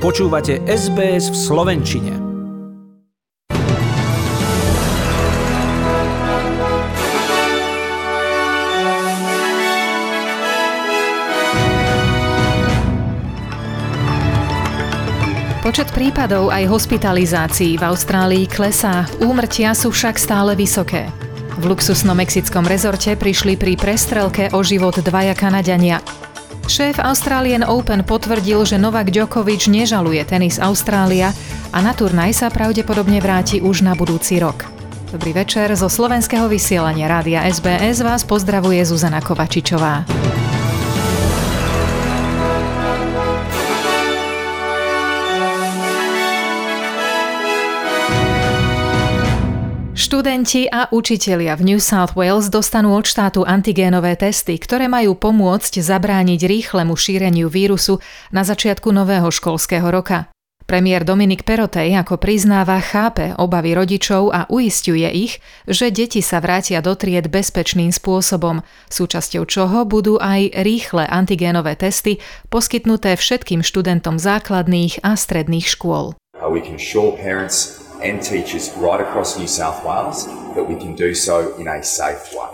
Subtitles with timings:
[0.00, 2.12] Počúvate SBS v Slovenčine.
[15.60, 21.12] Počet prípadov aj hospitalizácií v Austrálii klesá, úmrtia sú však stále vysoké.
[21.60, 26.00] V luxusnom mexickom rezorte prišli pri prestrelke o život dvaja Kanadiania.
[26.70, 31.34] Šéf Australian Open potvrdil, že Novak Djokovic nežaluje tenis Austrália
[31.74, 34.70] a na turnaj sa pravdepodobne vráti už na budúci rok.
[35.10, 40.06] Dobrý večer, zo slovenského vysielania Rádia SBS vás pozdravuje Zuzana Kovačičová.
[50.10, 55.78] Študenti a učitelia v New South Wales dostanú od štátu antigénové testy, ktoré majú pomôcť
[55.78, 58.02] zabrániť rýchlemu šíreniu vírusu
[58.34, 60.26] na začiatku nového školského roka.
[60.66, 65.38] Premiér Dominik Perotej ako priznáva chápe obavy rodičov a uistuje ich,
[65.70, 72.18] že deti sa vrátia do tried bezpečným spôsobom, súčasťou čoho budú aj rýchle antigénové testy
[72.50, 76.18] poskytnuté všetkým študentom základných a stredných škôl.
[76.50, 81.14] we can assure parents and teachers right across New South Wales that we can do
[81.14, 82.50] so in a safe way.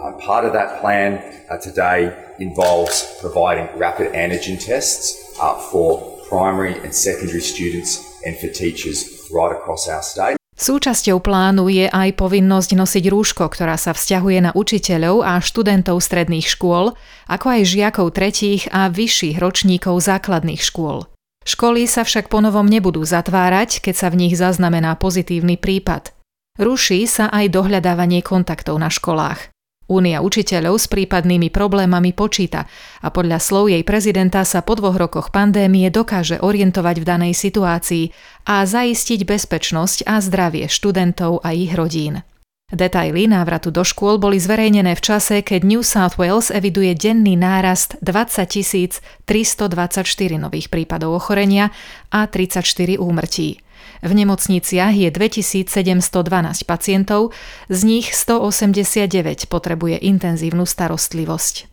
[0.00, 1.20] Uh, part of that plan
[1.50, 8.48] uh, today involves providing rapid antigen tests uh, for primary and secondary students and for
[8.48, 10.36] teachers right across our state.
[10.60, 16.44] Súčasťou plánu je aj povinnosť nosiť rúško, ktorá sa vzťahuje na učiteľov a študentov stredných
[16.44, 16.92] škôl,
[17.32, 21.08] ako aj žiakov tretích a vyšších ročníkov základných škôl.
[21.44, 26.12] Školy sa však ponovom nebudú zatvárať, keď sa v nich zaznamená pozitívny prípad.
[26.60, 29.48] Ruší sa aj dohľadávanie kontaktov na školách.
[29.90, 32.70] Únia učiteľov s prípadnými problémami počíta
[33.02, 38.14] a podľa slov jej prezidenta sa po dvoch rokoch pandémie dokáže orientovať v danej situácii
[38.46, 42.22] a zaistiť bezpečnosť a zdravie študentov a ich rodín.
[42.70, 47.98] Detaily návratu do škôl boli zverejnené v čase, keď New South Wales eviduje denný nárast
[47.98, 50.06] 20 324
[50.38, 51.74] nových prípadov ochorenia
[52.14, 52.62] a 34
[53.02, 53.58] úmrtí.
[54.00, 57.34] V nemocniciach je 2712 pacientov,
[57.66, 61.69] z nich 189 potrebuje intenzívnu starostlivosť.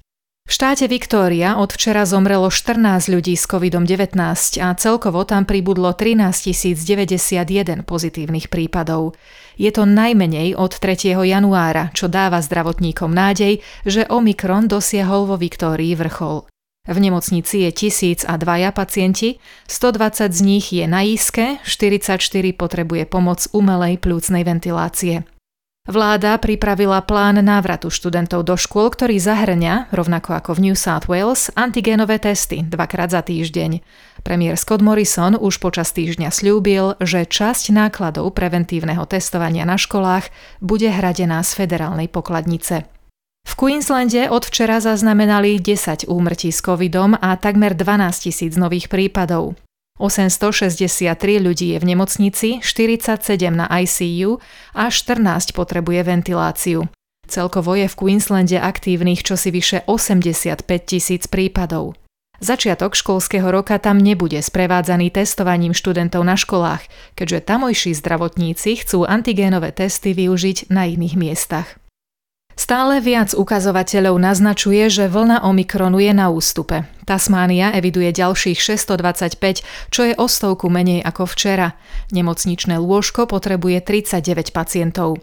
[0.47, 4.15] V štáte Viktória od včera zomrelo 14 ľudí s COVID-19
[4.63, 9.19] a celkovo tam pribudlo 13 091 pozitívnych prípadov.
[9.59, 11.19] Je to najmenej od 3.
[11.19, 16.47] januára, čo dáva zdravotníkom nádej, že Omikron dosiahol vo Viktórii vrchol.
[16.87, 22.23] V nemocnici je tisíc a dvaja pacienti, 120 z nich je na íske, 44
[22.55, 25.27] potrebuje pomoc umelej plúcnej ventilácie.
[25.87, 31.47] Vláda pripravila plán návratu študentov do škôl, ktorý zahrňa, rovnako ako v New South Wales,
[31.55, 33.79] antigénové testy dvakrát za týždeň.
[34.19, 40.27] Premiér Scott Morrison už počas týždňa slúbil, že časť nákladov preventívneho testovania na školách
[40.59, 42.83] bude hradená z federálnej pokladnice.
[43.47, 49.55] V Queenslande od včera zaznamenali 10 úmrtí s covidom a takmer 12 tisíc nových prípadov.
[49.97, 54.37] 863 ľudí je v nemocnici, 47 na ICU
[54.77, 56.85] a 14 potrebuje ventiláciu.
[57.27, 61.99] Celkovo je v Queenslande aktívnych čosi vyše 85 tisíc prípadov.
[62.37, 66.85] Začiatok školského roka tam nebude sprevádzaný testovaním študentov na školách,
[67.17, 71.81] keďže tamojší zdravotníci chcú antigénové testy využiť na iných miestach.
[72.57, 76.89] Stále viac ukazovateľov naznačuje, že vlna Omikronu je na ústupe.
[77.05, 79.61] Tasmánia eviduje ďalších 625,
[79.93, 81.77] čo je o stovku menej ako včera.
[82.09, 85.21] Nemocničné lôžko potrebuje 39 pacientov.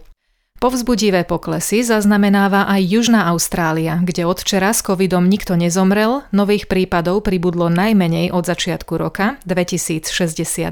[0.55, 7.27] Povzbudivé poklesy zaznamenáva aj Južná Austrália, kde od včera s covidom nikto nezomrel, nových prípadov
[7.27, 10.71] pribudlo najmenej od začiatku roka 2062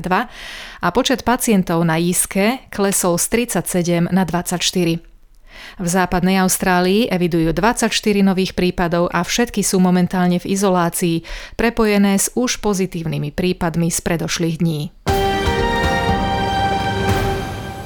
[0.79, 5.12] a počet pacientov na Jíske klesol z 37 na 24.
[5.81, 7.89] V západnej Austrálii evidujú 24
[8.21, 14.57] nových prípadov a všetky sú momentálne v izolácii, prepojené s už pozitívnymi prípadmi z predošlých
[14.59, 14.81] dní.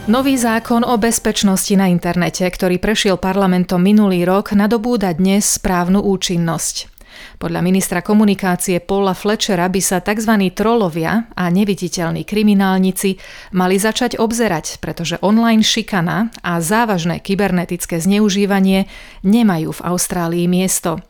[0.08, 6.97] Nový zákon o bezpečnosti na internete, ktorý prešiel parlamentom minulý rok, nadobúda dnes správnu účinnosť.
[7.38, 10.34] Podľa ministra komunikácie Paula Fletchera by sa tzv.
[10.54, 13.18] trolovia a neviditeľní kriminálnici
[13.54, 18.86] mali začať obzerať, pretože online šikana a závažné kybernetické zneužívanie
[19.26, 21.02] nemajú v Austrálii miesto.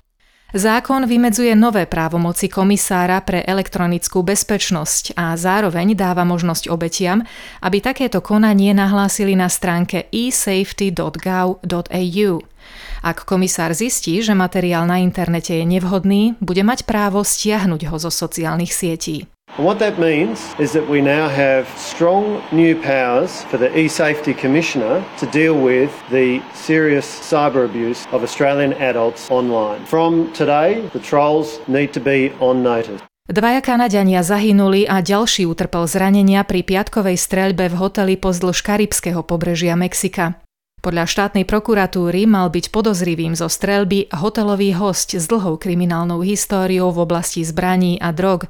[0.55, 7.19] Zákon vymedzuje nové právomoci komisára pre elektronickú bezpečnosť a zároveň dáva možnosť obetiam,
[7.59, 12.31] aby takéto konanie nahlásili na stránke esafety.gov.au.
[13.03, 18.07] Ak komisár zistí, že materiál na internete je nevhodný, bude mať právo stiahnuť ho zo
[18.07, 19.27] sociálnych sietí.
[19.57, 24.38] And what that means is that we now have strong new powers for the e-safety
[24.38, 29.81] commissioner to deal with the serious cyber abuse of Australian adults online.
[29.89, 33.01] From today, the trolls need to be on notice.
[33.25, 39.74] Dvaja Kanadiania zahynuli a ďalší utrpel zranenia pri piatkovej streľbe v hoteli pozdĺž karibského pobrežia
[39.74, 40.38] Mexika.
[40.86, 47.10] Podľa štátnej prokuratúry mal byť podozrivým zo streľby hotelový host s dlhou kriminálnou históriou v
[47.10, 48.45] oblasti zbraní a drog.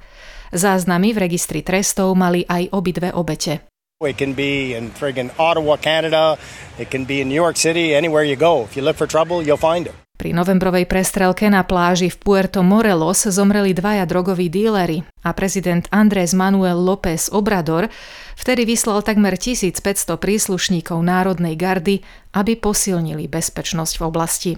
[0.52, 3.68] Záznamy v registri trestov mali aj obidve obete.
[4.06, 6.38] It can be in friggin' Ottawa, Canada.
[6.78, 7.98] It can be in New York City.
[7.98, 9.96] Anywhere you go, if you look for trouble, you'll find it.
[10.18, 16.34] Pri novembrovej prestrelke na pláži v Puerto Morelos zomreli dvaja drogoví díleri a prezident Andrés
[16.34, 17.94] Manuel López Obrador
[18.34, 19.82] vtedy vyslal takmer 1500
[20.18, 22.02] príslušníkov Národnej gardy,
[22.34, 24.52] aby posilnili bezpečnosť v oblasti.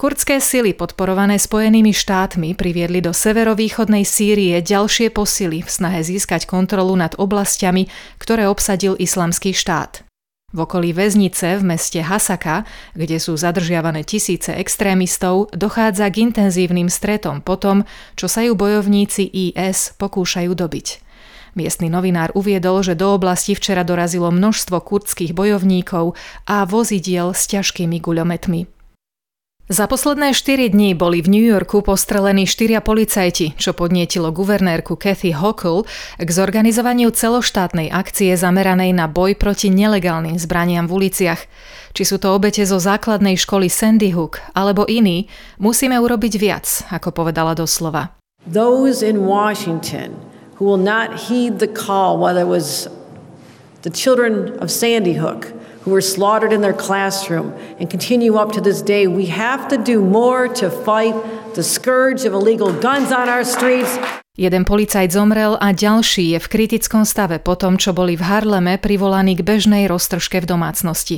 [0.00, 6.96] Kurdské sily podporované Spojenými štátmi priviedli do severovýchodnej Sýrie ďalšie posily v snahe získať kontrolu
[6.96, 7.84] nad oblastiami,
[8.16, 10.00] ktoré obsadil islamský štát.
[10.56, 12.64] V okolí väznice v meste Hasaka,
[12.96, 17.84] kde sú zadržiavané tisíce extrémistov, dochádza k intenzívnym stretom po tom,
[18.16, 20.86] čo sa ju bojovníci IS pokúšajú dobiť.
[21.60, 26.16] Miestny novinár uviedol, že do oblasti včera dorazilo množstvo kurdských bojovníkov
[26.48, 28.79] a vozidiel s ťažkými guľometmi.
[29.70, 35.30] Za posledné 4 dní boli v New Yorku postrelení štyria policajti, čo podnietilo guvernérku Kathy
[35.30, 35.86] Hochul
[36.18, 41.46] k zorganizovaniu celoštátnej akcie zameranej na boj proti nelegálnym zbraniam v uliciach.
[41.94, 45.30] Či sú to obete zo základnej školy Sandy Hook alebo iní,
[45.62, 48.10] musíme urobiť viac, ako povedala doslova.
[48.50, 50.18] Those in Washington
[50.58, 52.90] who will not heed the call, whether it was
[53.86, 55.54] the children of Sandy Hook–
[55.90, 57.50] who were slaughtered in their classroom
[57.82, 59.10] and continue up to this day.
[59.10, 61.18] We have to do more to fight
[61.58, 63.98] the scourge of illegal guns on our streets.
[64.38, 68.78] Jeden policajt zomrel a ďalší je v kritickom stave po tom, čo boli v Harleme
[68.78, 71.16] privolaní k bežnej roztržke v domácnosti.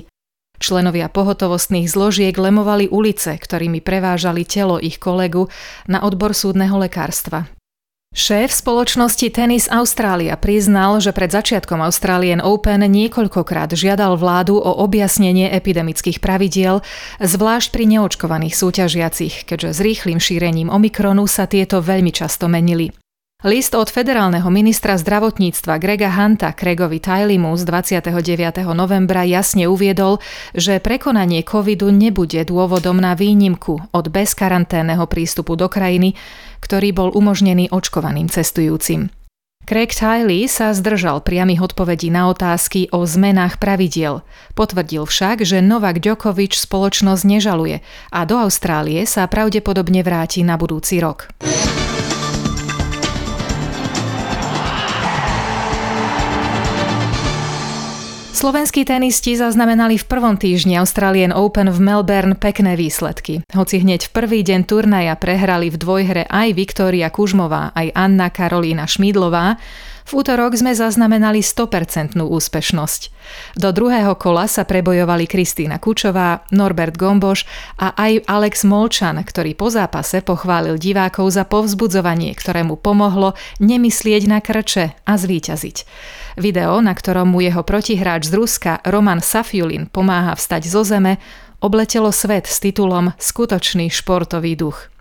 [0.56, 5.52] Členovia pohotovostných zložiek lemovali ulice, ktorými prevážali telo ich kolegu
[5.84, 7.52] na odbor súdneho lekárstva.
[8.12, 15.48] Šéf spoločnosti Tennis Australia priznal, že pred začiatkom Australian Open niekoľkokrát žiadal vládu o objasnenie
[15.48, 16.84] epidemických pravidiel,
[17.24, 22.92] zvlášť pri neočkovaných súťažiacich, keďže s rýchlým šírením Omikronu sa tieto veľmi často menili.
[23.42, 28.62] List od federálneho ministra zdravotníctva Grega Hunta Craigovi Tylimu z 29.
[28.70, 30.22] novembra jasne uviedol,
[30.54, 36.14] že prekonanie covidu nebude dôvodom na výnimku od bezkaranténneho prístupu do krajiny,
[36.62, 39.10] ktorý bol umožnený očkovaným cestujúcim.
[39.66, 44.22] Craig Tiley sa zdržal priamých odpovedí na otázky o zmenách pravidiel.
[44.54, 47.82] Potvrdil však, že Novak Djokovic spoločnosť nežaluje
[48.14, 51.26] a do Austrálie sa pravdepodobne vráti na budúci rok.
[58.42, 63.46] Slovenskí tenisti zaznamenali v prvom týždni Australian Open v Melbourne pekné výsledky.
[63.54, 68.90] Hoci hneď v prvý deň turnaja prehrali v dvojhre aj Viktória Kužmová, aj Anna Karolína
[68.90, 69.62] Šmídlová,
[70.02, 73.02] v útorok sme zaznamenali 100% úspešnosť.
[73.54, 77.46] Do druhého kola sa prebojovali Kristýna Kučová, Norbert Gomboš
[77.78, 84.22] a aj Alex Molčan, ktorý po zápase pochválil divákov za povzbudzovanie, ktoré mu pomohlo nemyslieť
[84.26, 85.76] na krče a zvíťaziť.
[86.40, 91.20] Video, na ktorom mu jeho protihráč z Ruska Roman Safiulin pomáha vstať zo zeme,
[91.60, 94.92] obletelo svet s titulom Skutočný športový duch.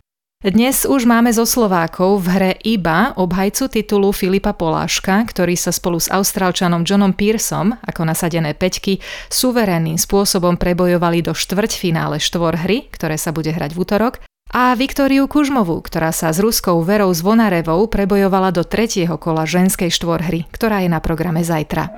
[0.41, 6.01] Dnes už máme zo Slovákov v hre iba obhajcu titulu Filipa Poláška, ktorý sa spolu
[6.01, 13.29] s Austrálčanom Johnom Pearsom, ako nasadené peťky, suverénnym spôsobom prebojovali do štvrťfinále štvorhry, ktoré sa
[13.29, 18.65] bude hrať v útorok, a Viktóriu Kužmovú, ktorá sa s ruskou Verou Zvonarevou prebojovala do
[18.65, 21.93] tretieho kola ženskej štvorhry, ktorá je na programe zajtra.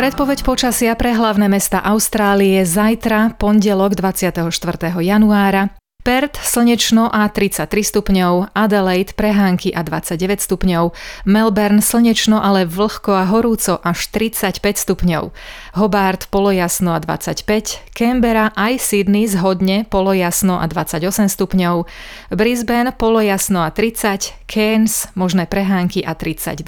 [0.00, 4.48] Predpoveď počasia pre hlavné mesta Austrálie zajtra, pondelok 24.
[4.96, 10.96] januára, Perth slnečno a 33 stupňov, Adelaide prehánky a 29 stupňov,
[11.28, 15.28] Melbourne slnečno, ale vlhko a horúco až 35 stupňov,
[15.76, 21.84] Hobart polojasno a 25, Canberra aj Sydney zhodne polojasno a 28 stupňov,
[22.32, 26.64] Brisbane polojasno a 30, Cairns možné prehánky a 32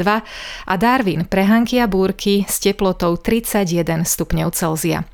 [0.68, 5.08] a Darwin prehánky a búrky s teplotou 31 stupňov Celzia.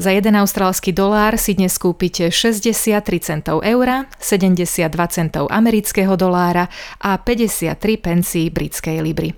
[0.00, 7.20] Za jeden austrálsky dolár si dnes kúpite 63 centov eura, 72 centov amerického dolára a
[7.20, 9.36] 53 pencí britskej libry.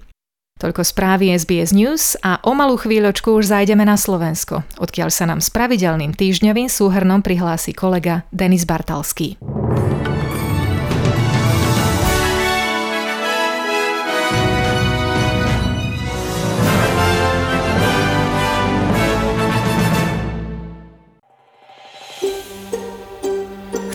[0.55, 5.43] Toľko správy SBS News a o malú chvíľočku už zajdeme na Slovensko, odkiaľ sa nám
[5.43, 9.35] s pravidelným týždňovým súhrnom prihlási kolega Denis Bartalský.